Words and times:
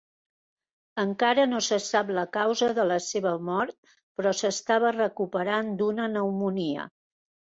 Encara 1.01 1.43
no 1.49 1.59
se 1.65 1.77
sap 1.87 2.07
la 2.19 2.23
causa 2.37 2.69
de 2.79 2.85
la 2.93 2.97
seva 3.09 3.33
mort, 3.51 3.93
però 4.21 4.33
s'estava 4.39 4.93
recuperant 4.97 5.69
d'una 5.83 6.11
pneumònia. 6.15 6.87